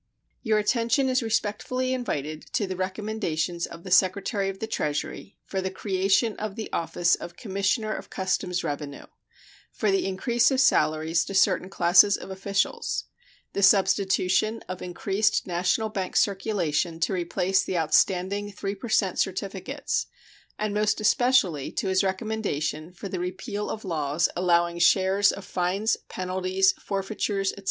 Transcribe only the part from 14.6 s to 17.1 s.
of increased national bank circulation